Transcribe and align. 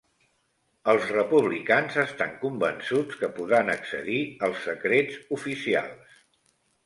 Els 0.93 1.03
republicans 1.15 1.97
estan 2.03 2.31
convençuts 2.45 3.19
que 3.19 3.29
podran 3.39 3.69
accedir 3.75 4.17
als 4.47 4.65
secrets 4.71 5.19
oficials 5.37 6.19